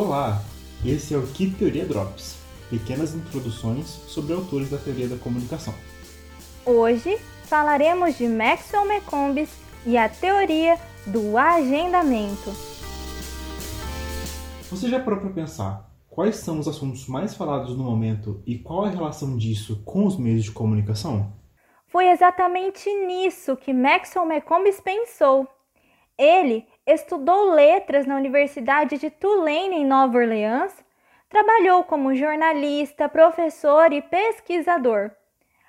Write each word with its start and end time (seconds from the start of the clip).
Olá, 0.00 0.40
esse 0.86 1.12
é 1.12 1.18
o 1.18 1.26
Keep 1.26 1.56
Teoria 1.56 1.84
Drops, 1.84 2.38
pequenas 2.70 3.16
introduções 3.16 3.88
sobre 4.06 4.32
autores 4.32 4.70
da 4.70 4.78
teoria 4.78 5.08
da 5.08 5.16
comunicação. 5.16 5.74
Hoje 6.64 7.18
falaremos 7.46 8.16
de 8.16 8.28
Maxwell 8.28 8.86
McCombs 8.86 9.50
e 9.84 9.98
a 9.98 10.08
teoria 10.08 10.78
do 11.04 11.36
agendamento. 11.36 12.52
Você 14.70 14.88
já 14.88 15.00
parou 15.00 15.18
para 15.18 15.30
pensar 15.30 15.90
quais 16.08 16.36
são 16.36 16.60
os 16.60 16.68
assuntos 16.68 17.08
mais 17.08 17.34
falados 17.34 17.76
no 17.76 17.82
momento 17.82 18.40
e 18.46 18.56
qual 18.56 18.84
a 18.84 18.90
relação 18.90 19.36
disso 19.36 19.82
com 19.84 20.06
os 20.06 20.16
meios 20.16 20.44
de 20.44 20.52
comunicação? 20.52 21.32
Foi 21.88 22.08
exatamente 22.08 22.88
nisso 23.04 23.56
que 23.56 23.72
Maxwell 23.72 24.26
McCombs 24.26 24.80
pensou. 24.80 25.48
Ele 26.18 26.66
estudou 26.84 27.54
letras 27.54 28.04
na 28.04 28.16
Universidade 28.16 28.98
de 28.98 29.08
Tulane, 29.08 29.76
em 29.76 29.86
Nova 29.86 30.18
Orleans, 30.18 30.74
trabalhou 31.28 31.84
como 31.84 32.14
jornalista, 32.14 33.08
professor 33.08 33.92
e 33.92 34.02
pesquisador, 34.02 35.12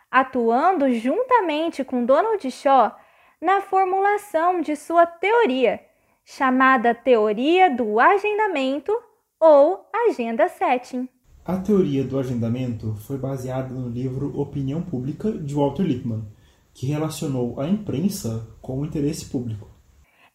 atuando 0.10 0.92
juntamente 0.94 1.84
com 1.84 2.04
Donald 2.04 2.50
Shaw 2.50 2.96
na 3.40 3.62
formulação 3.62 4.60
de 4.60 4.76
sua 4.76 5.06
teoria, 5.06 5.80
chamada 6.26 6.96
Teoria 6.96 7.70
do 7.70 8.00
Agendamento 8.00 8.92
ou 9.40 9.86
Agenda 10.08 10.48
Setting. 10.48 11.08
A 11.46 11.58
teoria 11.58 12.04
do 12.04 12.18
agendamento 12.18 12.96
foi 12.96 13.18
baseada 13.18 13.74
no 13.74 13.88
livro 13.88 14.40
Opinião 14.40 14.82
Pública 14.82 15.32
de 15.32 15.54
Walter 15.54 15.84
Lippmann, 15.84 16.28
que 16.74 16.88
relacionou 16.88 17.60
a 17.60 17.68
imprensa 17.68 18.48
com 18.62 18.80
o 18.80 18.86
interesse 18.86 19.26
público. 19.26 19.79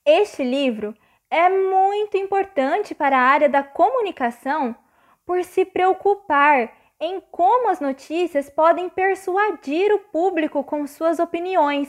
Este 0.07 0.45
livro 0.45 0.95
é 1.31 1.49
muito 1.49 2.19
importante 2.19 2.95
para 2.95 3.17
a 3.17 3.23
área 3.23 3.49
da 3.49 3.63
comunicação 3.63 4.77
por 5.25 5.43
se 5.43 5.65
preocupar 5.65 6.71
em 7.01 7.23
como 7.33 7.71
as 7.71 7.81
notícias 7.81 8.51
podem 8.51 8.91
persuadir 8.91 9.91
o 9.95 9.99
público 9.99 10.63
com 10.63 10.87
suas 10.87 11.19
opiniões, 11.19 11.89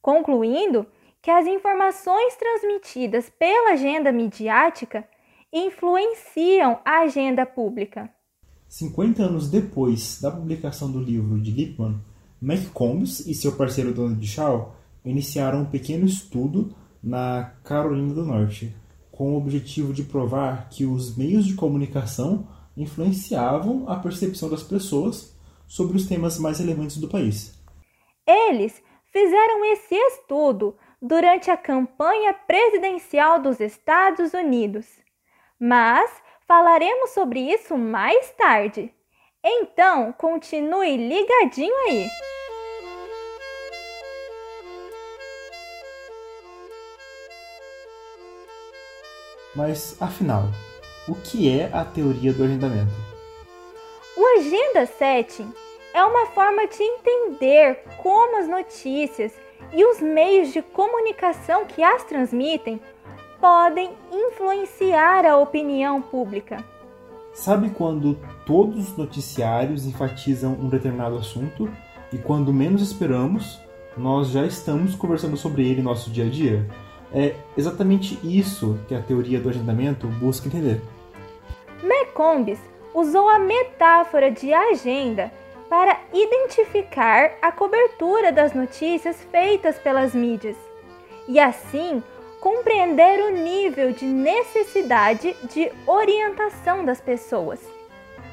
concluindo 0.00 0.86
que 1.20 1.28
as 1.28 1.48
informações 1.48 2.36
transmitidas 2.36 3.28
pela 3.28 3.72
agenda 3.72 4.12
midiática 4.12 5.04
influenciam 5.52 6.78
a 6.84 7.00
agenda 7.00 7.44
pública. 7.44 8.08
50 8.68 9.24
anos 9.24 9.50
depois 9.50 10.20
da 10.20 10.30
publicação 10.30 10.92
do 10.92 11.00
livro 11.00 11.40
de 11.40 11.50
Lippmann, 11.50 12.00
McCombs 12.40 13.26
e 13.26 13.34
seu 13.34 13.56
parceiro 13.56 13.92
Donald 13.92 14.24
Shaw 14.24 14.76
iniciaram 15.04 15.62
um 15.62 15.66
pequeno 15.66 16.06
estudo 16.06 16.72
na 17.02 17.52
Carolina 17.64 18.14
do 18.14 18.24
Norte, 18.24 18.74
com 19.10 19.32
o 19.32 19.36
objetivo 19.36 19.92
de 19.92 20.04
provar 20.04 20.68
que 20.68 20.84
os 20.84 21.16
meios 21.16 21.46
de 21.46 21.54
comunicação 21.54 22.48
influenciavam 22.76 23.88
a 23.88 23.96
percepção 23.96 24.50
das 24.50 24.62
pessoas 24.62 25.34
sobre 25.66 25.96
os 25.96 26.06
temas 26.06 26.38
mais 26.38 26.58
relevantes 26.58 26.98
do 26.98 27.08
país. 27.08 27.58
Eles 28.26 28.82
fizeram 29.12 29.64
esse 29.72 29.94
estudo 29.94 30.76
durante 31.00 31.50
a 31.50 31.56
campanha 31.56 32.34
presidencial 32.34 33.40
dos 33.40 33.60
Estados 33.60 34.34
Unidos. 34.34 34.86
Mas 35.58 36.10
falaremos 36.46 37.10
sobre 37.10 37.40
isso 37.40 37.76
mais 37.76 38.30
tarde. 38.32 38.92
Então, 39.42 40.12
continue 40.12 40.96
ligadinho 40.96 41.74
aí! 41.88 42.35
Mas, 49.56 49.96
afinal, 49.98 50.50
o 51.08 51.14
que 51.14 51.48
é 51.48 51.70
a 51.72 51.82
teoria 51.82 52.30
do 52.32 52.44
agendamento? 52.44 52.92
O 54.14 54.38
Agenda 54.38 54.84
Setting 54.84 55.50
é 55.94 56.04
uma 56.04 56.26
forma 56.26 56.66
de 56.66 56.82
entender 56.82 57.82
como 58.02 58.38
as 58.38 58.46
notícias 58.46 59.32
e 59.72 59.82
os 59.82 60.00
meios 60.00 60.52
de 60.52 60.60
comunicação 60.60 61.64
que 61.64 61.82
as 61.82 62.04
transmitem 62.04 62.78
podem 63.40 63.90
influenciar 64.12 65.24
a 65.24 65.38
opinião 65.38 66.02
pública. 66.02 66.62
Sabe 67.32 67.70
quando 67.70 68.18
todos 68.44 68.90
os 68.90 68.96
noticiários 68.96 69.86
enfatizam 69.86 70.52
um 70.52 70.68
determinado 70.68 71.16
assunto 71.16 71.70
e 72.12 72.18
quando 72.18 72.52
menos 72.52 72.82
esperamos, 72.82 73.58
nós 73.96 74.28
já 74.28 74.44
estamos 74.44 74.94
conversando 74.94 75.36
sobre 75.36 75.66
ele 75.66 75.80
em 75.80 75.84
nosso 75.84 76.10
dia 76.10 76.26
a 76.26 76.28
dia? 76.28 76.68
É 77.12 77.34
exatamente 77.56 78.18
isso 78.22 78.78
que 78.88 78.94
a 78.94 79.00
teoria 79.00 79.40
do 79.40 79.48
agendamento 79.48 80.06
busca 80.06 80.48
entender. 80.48 80.82
McCombs 81.82 82.58
usou 82.94 83.28
a 83.28 83.38
metáfora 83.38 84.30
de 84.30 84.52
agenda 84.52 85.30
para 85.68 86.00
identificar 86.12 87.32
a 87.42 87.52
cobertura 87.52 88.32
das 88.32 88.54
notícias 88.54 89.16
feitas 89.30 89.76
pelas 89.78 90.14
mídias 90.14 90.56
e, 91.28 91.38
assim, 91.38 92.02
compreender 92.40 93.20
o 93.20 93.32
nível 93.32 93.92
de 93.92 94.04
necessidade 94.04 95.34
de 95.52 95.70
orientação 95.86 96.84
das 96.84 97.00
pessoas. 97.00 97.60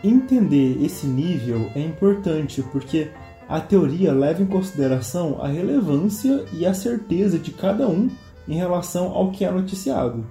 Entender 0.04 0.84
esse 0.84 1.08
nível 1.08 1.72
é 1.76 1.80
importante 1.80 2.62
porque 2.72 3.10
a 3.48 3.60
teoria 3.60 4.14
leva 4.14 4.42
em 4.42 4.46
consideração 4.46 5.42
a 5.42 5.48
relevância 5.48 6.46
e 6.54 6.66
a 6.66 6.74
certeza 6.74 7.40
de 7.40 7.52
cada 7.52 7.88
um 7.88 8.10
em 8.48 8.56
relação 8.56 9.12
ao 9.12 9.32
que 9.32 9.46
é 9.46 9.52
noticiado. 9.52 10.26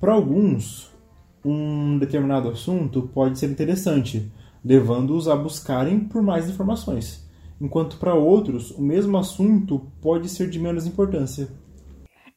Para 0.00 0.12
alguns, 0.12 0.92
um 1.44 1.98
determinado 1.98 2.48
assunto 2.48 3.10
pode 3.14 3.38
ser 3.38 3.50
interessante, 3.50 4.32
levando-os 4.64 5.28
a 5.28 5.36
buscarem 5.36 6.00
por 6.00 6.22
mais 6.22 6.48
informações, 6.48 7.28
enquanto 7.60 7.98
para 7.98 8.14
outros 8.14 8.70
o 8.70 8.82
mesmo 8.82 9.16
assunto 9.18 9.90
pode 10.00 10.28
ser 10.28 10.48
de 10.48 10.58
menos 10.58 10.86
importância. 10.86 11.48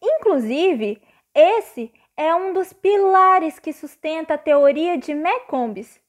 Inclusive, 0.01 1.01
esse 1.33 1.91
é 2.17 2.33
um 2.33 2.53
dos 2.53 2.71
pilares 2.71 3.59
que 3.59 3.73
sustenta 3.73 4.35
a 4.35 4.37
teoria 4.37 4.97
de 4.97 5.11
McCombs. 5.11 5.99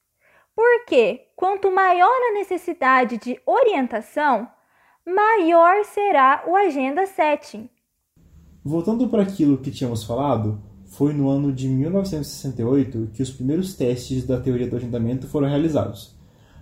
Porque 0.55 1.27
quanto 1.35 1.69
maior 1.69 2.09
a 2.29 2.33
necessidade 2.33 3.17
de 3.17 3.39
orientação, 3.45 4.49
maior 5.05 5.83
será 5.85 6.43
o 6.47 6.55
agenda 6.55 7.05
setting. 7.05 7.69
Voltando 8.67 9.07
para 9.07 9.23
aquilo 9.23 9.59
que 9.59 9.71
tínhamos 9.71 10.03
falado, 10.03 10.61
foi 10.87 11.13
no 11.13 11.29
ano 11.29 11.53
de 11.53 11.69
1968 11.69 13.11
que 13.13 13.23
os 13.23 13.31
primeiros 13.31 13.73
testes 13.73 14.27
da 14.27 14.41
teoria 14.41 14.67
do 14.67 14.75
agendamento 14.75 15.25
foram 15.25 15.47
realizados. 15.47 16.13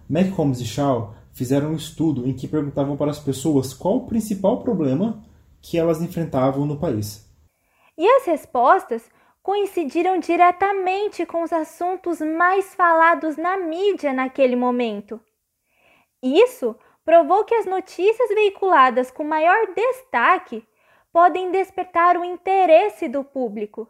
McCombs 0.08 0.62
e 0.62 0.66
Shaw 0.66 1.16
fizeram 1.34 1.72
um 1.72 1.76
estudo 1.76 2.28
em 2.28 2.34
que 2.36 2.48
perguntavam 2.48 2.96
para 2.96 3.10
as 3.10 3.18
pessoas 3.18 3.74
qual 3.74 3.96
o 3.96 4.06
principal 4.06 4.62
problema 4.62 5.26
que 5.60 5.80
elas 5.80 6.00
enfrentavam 6.00 6.64
no 6.68 6.78
país. 6.78 7.28
E 7.98 8.08
as 8.08 8.26
respostas 8.26 9.02
coincidiram 9.42 10.20
diretamente 10.20 11.26
com 11.26 11.42
os 11.42 11.52
assuntos 11.52 12.22
mais 12.22 12.76
falados 12.76 13.36
na 13.36 13.58
mídia 13.58 14.14
naquele 14.14 14.56
momento. 14.56 15.20
Isso 16.22 16.76
provou 17.04 17.44
que 17.46 17.56
as 17.56 17.66
notícias 17.66 18.30
veiculadas 18.30 19.10
com 19.10 19.24
maior 19.24 19.74
destaque 19.76 20.64
podem 21.16 21.50
despertar 21.50 22.18
o 22.18 22.26
interesse 22.26 23.08
do 23.08 23.24
público 23.24 23.88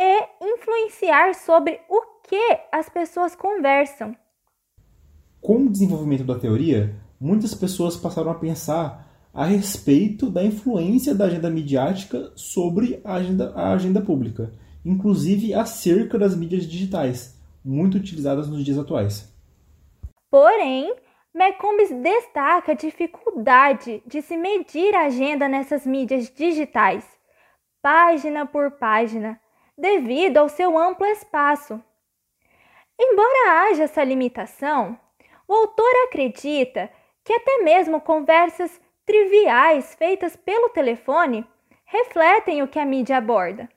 e 0.00 0.22
influenciar 0.40 1.34
sobre 1.34 1.78
o 1.86 2.00
que 2.26 2.58
as 2.72 2.88
pessoas 2.88 3.36
conversam. 3.36 4.16
Com 5.38 5.66
o 5.66 5.68
desenvolvimento 5.68 6.24
da 6.24 6.38
teoria, 6.38 6.96
muitas 7.20 7.54
pessoas 7.54 7.94
passaram 7.94 8.30
a 8.30 8.36
pensar 8.36 9.06
a 9.34 9.44
respeito 9.44 10.30
da 10.30 10.42
influência 10.42 11.14
da 11.14 11.26
agenda 11.26 11.50
midiática 11.50 12.32
sobre 12.34 13.02
a 13.04 13.16
agenda, 13.16 13.52
a 13.54 13.74
agenda 13.74 14.00
pública, 14.00 14.50
inclusive 14.82 15.52
acerca 15.52 16.18
das 16.18 16.34
mídias 16.34 16.66
digitais, 16.66 17.38
muito 17.62 17.98
utilizadas 17.98 18.48
nos 18.48 18.64
dias 18.64 18.78
atuais. 18.78 19.30
Porém, 20.30 20.90
McCombs 21.34 21.90
destaca 21.90 22.72
a 22.72 22.74
dificuldade 22.74 24.02
de 24.06 24.20
se 24.20 24.36
medir 24.36 24.94
a 24.94 25.06
agenda 25.06 25.48
nessas 25.48 25.86
mídias 25.86 26.30
digitais, 26.30 27.08
página 27.80 28.44
por 28.44 28.72
página, 28.72 29.40
devido 29.76 30.36
ao 30.36 30.48
seu 30.50 30.76
amplo 30.76 31.06
espaço. 31.06 31.82
Embora 33.00 33.62
haja 33.62 33.84
essa 33.84 34.04
limitação, 34.04 34.98
o 35.48 35.54
autor 35.54 35.90
acredita 36.06 36.90
que 37.24 37.32
até 37.32 37.62
mesmo 37.62 37.98
conversas 37.98 38.78
triviais 39.06 39.94
feitas 39.94 40.36
pelo 40.36 40.68
telefone 40.68 41.46
refletem 41.86 42.62
o 42.62 42.68
que 42.68 42.78
a 42.78 42.84
mídia 42.84 43.16
aborda. 43.16 43.70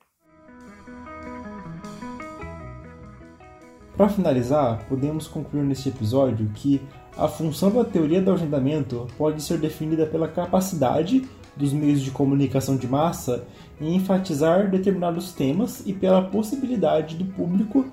Para 3.95 4.09
finalizar, 4.09 4.85
podemos 4.89 5.25
concluir 5.25 5.63
neste 5.63 5.87
episódio 5.87 6.51
que 6.53 6.85
a 7.17 7.27
função 7.27 7.71
da 7.71 7.83
teoria 7.83 8.21
do 8.21 8.31
agendamento 8.31 9.07
pode 9.17 9.41
ser 9.41 9.57
definida 9.57 10.05
pela 10.05 10.27
capacidade 10.27 11.27
dos 11.55 11.71
meios 11.71 12.01
de 12.01 12.11
comunicação 12.11 12.75
de 12.75 12.87
massa 12.87 13.47
em 13.79 13.95
enfatizar 13.95 14.69
determinados 14.69 15.31
temas 15.31 15.81
e 15.85 15.93
pela 15.93 16.21
possibilidade 16.21 17.15
do 17.15 17.25
público 17.25 17.85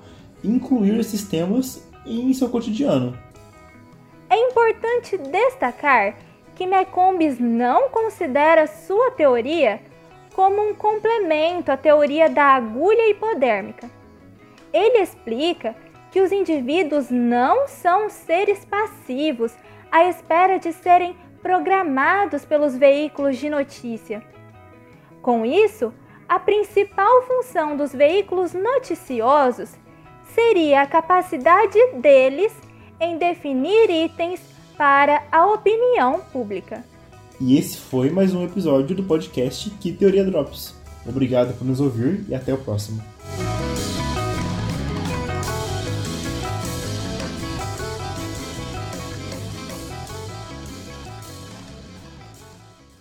incluir 0.42 0.98
esses 0.98 1.22
temas 1.22 1.88
em 2.04 2.32
seu 2.32 2.48
cotidiano. 2.48 3.16
É 4.28 4.36
importante 4.36 5.16
destacar 5.16 6.16
que 6.54 6.64
McCombs 6.64 7.38
não 7.38 7.88
considera 7.90 8.66
sua 8.66 9.12
teoria 9.12 9.80
como 10.34 10.62
um 10.62 10.74
complemento 10.74 11.70
à 11.70 11.76
teoria 11.76 12.28
da 12.28 12.44
agulha 12.44 13.10
hipodérmica. 13.10 13.88
Ele 14.72 14.98
explica 14.98 15.76
que 16.12 16.20
os 16.20 16.30
indivíduos 16.30 17.10
não 17.10 17.66
são 17.66 18.10
seres 18.10 18.64
passivos 18.66 19.52
à 19.90 20.04
espera 20.04 20.58
de 20.58 20.72
serem 20.72 21.16
programados 21.42 22.44
pelos 22.44 22.76
veículos 22.76 23.38
de 23.38 23.48
notícia. 23.48 24.22
Com 25.22 25.44
isso, 25.44 25.92
a 26.28 26.38
principal 26.38 27.22
função 27.22 27.76
dos 27.76 27.92
veículos 27.92 28.52
noticiosos 28.52 29.70
seria 30.34 30.82
a 30.82 30.86
capacidade 30.86 31.78
deles 31.94 32.52
em 33.00 33.16
definir 33.16 33.90
itens 33.90 34.40
para 34.76 35.24
a 35.32 35.46
opinião 35.46 36.20
pública. 36.32 36.84
E 37.40 37.58
esse 37.58 37.78
foi 37.78 38.10
mais 38.10 38.34
um 38.34 38.44
episódio 38.44 38.94
do 38.94 39.02
podcast 39.02 39.70
Que 39.80 39.92
Teoria 39.92 40.24
Drops. 40.24 40.74
Obrigado 41.06 41.56
por 41.56 41.64
nos 41.64 41.80
ouvir 41.80 42.24
e 42.28 42.34
até 42.34 42.52
o 42.52 42.58
próximo. 42.58 43.11